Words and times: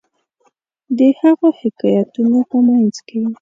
د 0.97 0.99
هغو 1.19 1.47
حکایتونو 1.59 2.39
په 2.49 2.57
منځ 2.67 2.95
کې. 3.07 3.21